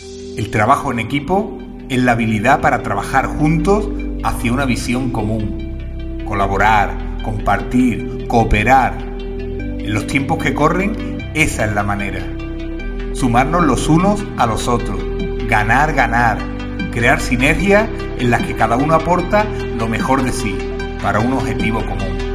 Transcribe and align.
El 0.00 0.50
trabajo 0.50 0.92
en 0.92 1.00
equipo 1.00 1.58
es 1.88 1.98
la 1.98 2.12
habilidad 2.12 2.60
para 2.60 2.82
trabajar 2.84 3.26
juntos 3.26 3.88
hacia 4.22 4.52
una 4.52 4.64
visión 4.64 5.10
común. 5.10 6.22
Colaborar, 6.24 6.96
compartir, 7.24 8.26
cooperar. 8.28 8.94
En 8.98 9.92
los 9.92 10.06
tiempos 10.06 10.42
que 10.42 10.54
corren, 10.54 11.30
esa 11.34 11.64
es 11.64 11.74
la 11.74 11.82
manera. 11.82 12.20
Sumarnos 13.12 13.64
los 13.64 13.88
unos 13.88 14.24
a 14.36 14.46
los 14.46 14.68
otros. 14.68 15.00
Ganar, 15.48 15.92
ganar. 15.94 16.38
Crear 16.92 17.20
sinergias 17.20 17.88
en 18.18 18.30
las 18.30 18.42
que 18.42 18.54
cada 18.54 18.76
uno 18.76 18.94
aporta 18.94 19.44
lo 19.76 19.88
mejor 19.88 20.22
de 20.22 20.32
sí 20.32 20.56
para 21.02 21.18
un 21.18 21.32
objetivo 21.32 21.80
común. 21.84 22.27